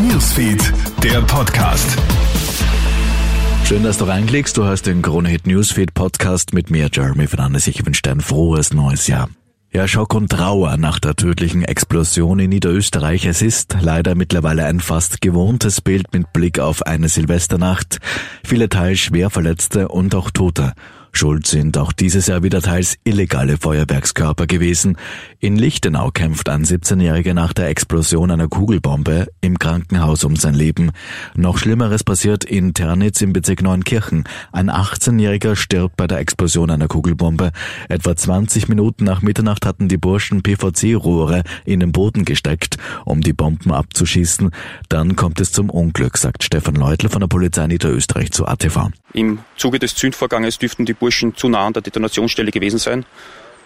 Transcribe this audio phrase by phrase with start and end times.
[0.00, 1.96] Newsfeed, der Podcast.
[3.64, 4.56] Schön, dass du reinklickst.
[4.56, 7.66] Du hast den Krone Hit Newsfeed Podcast mit mir, Jeremy Fernandes.
[7.66, 9.28] Ich wünsche dir ein frohes neues Jahr.
[9.70, 13.26] Ja, Schock und Trauer nach der tödlichen Explosion in Niederösterreich.
[13.26, 17.98] Es ist leider mittlerweile ein fast gewohntes Bild mit Blick auf eine Silvesternacht.
[18.44, 20.72] Viele teils schwer Verletzte und auch Tote.
[21.12, 24.96] Schuld sind auch dieses Jahr wieder teils illegale Feuerwerkskörper gewesen.
[25.40, 30.92] In Lichtenau kämpft ein 17-Jähriger nach der Explosion einer Kugelbombe im Krankenhaus um sein Leben.
[31.34, 34.24] Noch Schlimmeres passiert in Ternitz im Bezirk Neunkirchen.
[34.52, 37.52] Ein 18-Jähriger stirbt bei der Explosion einer Kugelbombe.
[37.88, 43.32] Etwa 20 Minuten nach Mitternacht hatten die Burschen PVC-Rohre in den Boden gesteckt, um die
[43.32, 44.50] Bomben abzuschießen.
[44.88, 48.90] Dann kommt es zum Unglück, sagt Stefan Leutl von der Polizei Niederösterreich zu ATV.
[49.12, 53.04] Im Zuge des Zündvorganges dürften die Burschen zu nah an der Detonationsstelle gewesen sein.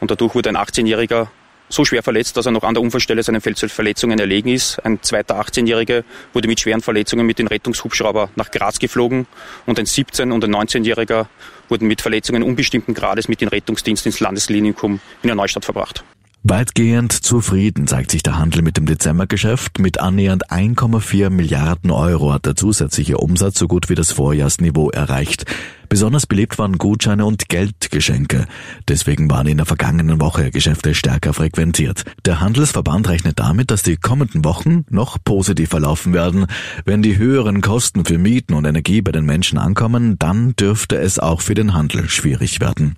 [0.00, 1.28] Und dadurch wurde ein 18-Jähriger
[1.70, 4.84] so schwer verletzt, dass er noch an der Unfallstelle seinen Verletzungen erlegen ist.
[4.84, 9.26] Ein zweiter 18-Jähriger wurde mit schweren Verletzungen mit dem Rettungshubschrauber nach Graz geflogen
[9.66, 11.26] und ein 17- und ein 19-Jähriger
[11.68, 16.02] wurden mit Verletzungen unbestimmten Grades mit dem Rettungsdienst ins Landesklinikum in der Neustadt verbracht.
[16.42, 19.78] Weitgehend zufrieden zeigt sich der Handel mit dem Dezembergeschäft.
[19.78, 25.44] Mit annähernd 1,4 Milliarden Euro hat der zusätzliche Umsatz so gut wie das Vorjahrsniveau erreicht.
[25.90, 28.46] Besonders beliebt waren Gutscheine und Geldgeschenke.
[28.88, 32.04] Deswegen waren in der vergangenen Woche Geschäfte stärker frequentiert.
[32.24, 36.46] Der Handelsverband rechnet damit, dass die kommenden Wochen noch positiv verlaufen werden.
[36.86, 41.18] Wenn die höheren Kosten für Mieten und Energie bei den Menschen ankommen, dann dürfte es
[41.18, 42.96] auch für den Handel schwierig werden.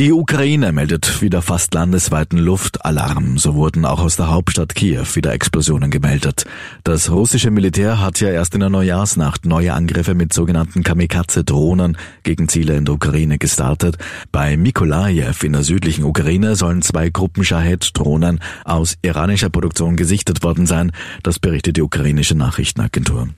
[0.00, 3.36] Die Ukraine meldet wieder fast landesweiten Luftalarm.
[3.36, 6.46] So wurden auch aus der Hauptstadt Kiew wieder Explosionen gemeldet.
[6.84, 12.48] Das russische Militär hat ja erst in der Neujahrsnacht neue Angriffe mit sogenannten Kamikaze-Drohnen gegen
[12.48, 13.98] Ziele in der Ukraine gestartet.
[14.32, 20.64] Bei Mikolajew in der südlichen Ukraine sollen zwei Gruppen Shahed-Drohnen aus iranischer Produktion gesichtet worden
[20.64, 20.92] sein.
[21.22, 23.28] Das berichtet die ukrainische Nachrichtenagentur.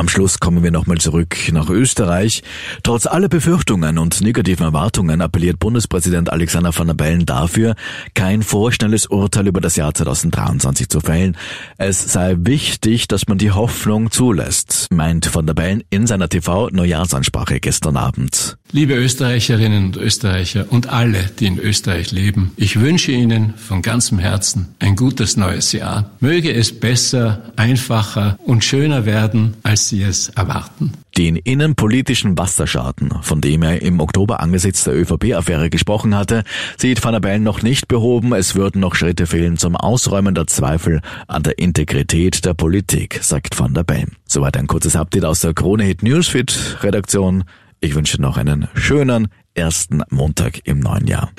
[0.00, 2.42] Am Schluss kommen wir nochmal zurück nach Österreich.
[2.82, 7.74] Trotz aller Befürchtungen und negativen Erwartungen appelliert Bundespräsident Alexander van der Bellen dafür,
[8.14, 11.36] kein vorschnelles Urteil über das Jahr 2023 zu fällen.
[11.76, 17.60] Es sei wichtig, dass man die Hoffnung zulässt, meint van der Bellen in seiner TV-Neujahrsansprache
[17.60, 18.58] gestern Abend.
[18.72, 24.18] Liebe Österreicherinnen und Österreicher und alle, die in Österreich leben, ich wünsche Ihnen von ganzem
[24.18, 26.10] Herzen ein gutes neues Jahr.
[26.20, 30.92] Möge es besser, einfacher und schöner werden, als Sie es erwarten.
[31.16, 36.44] Den innenpolitischen Wasserschaden, von dem er im Oktober angesichts der ÖVP-Affäre gesprochen hatte,
[36.76, 38.32] sieht Van der Bellen noch nicht behoben.
[38.32, 43.58] Es würden noch Schritte fehlen zum Ausräumen der Zweifel an der Integrität der Politik, sagt
[43.58, 44.16] Van der Bellen.
[44.32, 47.42] Soweit ein kurzes Update aus der Krone Hit Newsfeed Redaktion.
[47.80, 51.32] Ich wünsche noch einen schönen ersten Montag im neuen Jahr.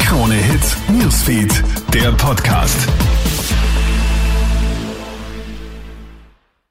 [0.00, 2.86] Krone Hit Newsfeed, der Podcast.